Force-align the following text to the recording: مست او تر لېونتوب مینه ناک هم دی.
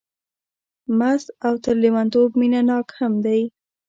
مست 0.99 1.27
او 1.45 1.53
تر 1.63 1.75
لېونتوب 1.83 2.29
مینه 2.39 2.61
ناک 2.69 2.87
هم 2.99 3.13
دی. 3.25 3.41